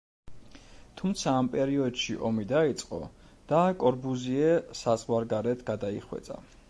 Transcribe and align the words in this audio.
თუმცა 1.01 1.33
ამ 1.41 1.49
პერიოდში 1.55 2.15
ომი 2.29 2.45
დაიწყო 2.53 3.01
და 3.53 3.59
კორბუზიე 3.85 4.51
საზღვარგარეთ 4.81 5.63
გადაიხვეწა. 5.71 6.41